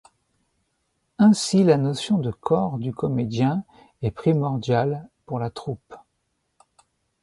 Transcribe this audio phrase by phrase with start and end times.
[1.19, 3.63] Ainsi la notion du corps du comédien
[4.01, 5.93] est primordiale pour la troupe.